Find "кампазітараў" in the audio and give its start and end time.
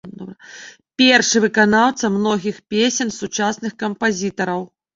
3.87-4.61